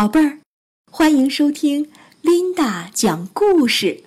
[0.00, 0.38] 宝贝儿，
[0.90, 1.92] 欢迎收听
[2.22, 4.02] 琳达讲故事，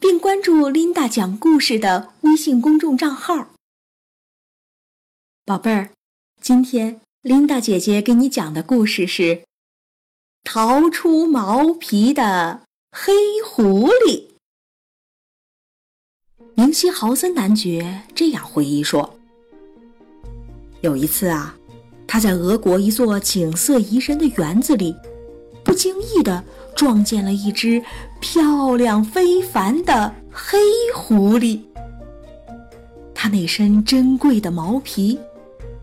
[0.00, 3.50] 并关注琳达讲故事的微信公众账号。
[5.44, 5.90] 宝贝儿，
[6.40, 9.22] 今天琳达姐姐给你讲的故事是
[10.42, 13.12] 《逃出毛皮的黑
[13.46, 14.26] 狐狸》。
[16.54, 19.16] 明希豪森男爵这样回忆说
[20.82, 21.56] ：“有一次啊，
[22.08, 24.92] 他在俄国一座景色宜人的园子里，
[25.70, 26.42] 不经意地
[26.74, 27.80] 撞见了一只
[28.18, 30.58] 漂亮非凡的黑
[30.92, 31.60] 狐狸。
[33.14, 35.16] 它那身珍贵的毛皮，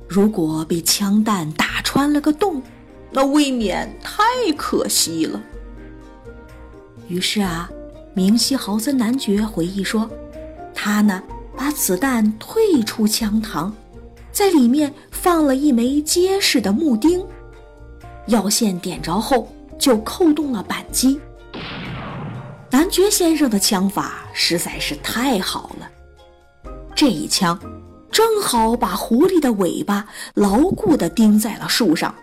[0.05, 2.61] 如果被枪弹打穿了个洞，
[3.11, 4.25] 那未免太
[4.57, 5.41] 可惜了。
[7.07, 7.71] 于是啊，
[8.13, 10.09] 明希豪森男爵回忆说。”
[10.75, 11.23] 他呢，
[11.55, 13.71] 把子弹退出枪膛，
[14.33, 17.25] 在里面放了一枚结实的木钉，
[18.25, 19.47] 药线点着后
[19.87, 21.17] 就扣动了扳机。
[22.69, 25.89] 男爵先生的枪法实在是太好了，
[26.93, 27.57] 这一枪
[28.11, 32.13] 正好把狐狸的尾巴牢固地钉在了树上。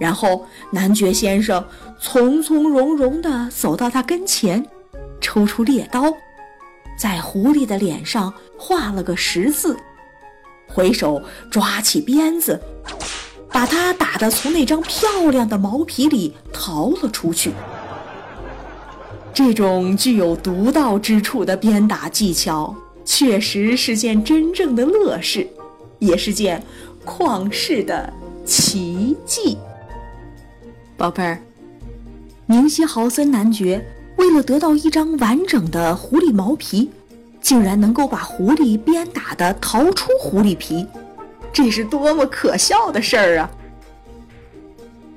[0.00, 1.62] 然后男爵先生
[2.00, 4.66] 从从容容地走到他跟前，
[5.20, 6.04] 抽出猎刀。
[6.98, 9.76] 在狐狸的脸上画了个十字，
[10.66, 12.58] 回手抓起鞭子，
[13.54, 17.52] 把它打得从那张漂亮的毛皮里逃了出去。
[19.32, 25.46] 这种具有独到之处的鞭打技巧，确实是件真正的乐事，
[26.00, 26.60] 也是件
[27.06, 28.12] 旷世的
[28.44, 29.56] 奇迹。
[30.96, 31.40] 宝贝儿，
[32.46, 33.86] 明西豪森男爵。
[34.16, 36.90] 为了得到一张完整的狐狸毛皮，
[37.40, 40.86] 竟然能够把狐狸鞭打的逃出狐狸皮，
[41.54, 43.48] 这是多么可笑的事儿啊！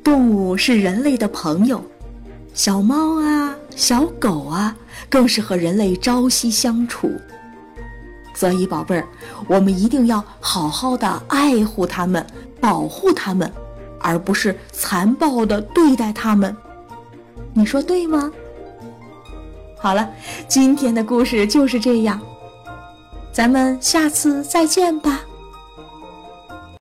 [0.03, 1.83] 动物是人类的朋友，
[2.53, 4.77] 小猫啊、小狗啊，
[5.09, 7.11] 更是和人类朝夕相处。
[8.35, 9.07] 所以，宝贝儿，
[9.47, 12.23] 我们一定要好好的爱护它们，
[12.61, 13.51] 保护它们，
[13.99, 16.55] 而不是残暴的对待它们。
[17.51, 18.31] 你说对吗？
[19.79, 20.07] 好了，
[20.47, 22.21] 今天的故事就是这样，
[23.31, 25.21] 咱们下次再见吧。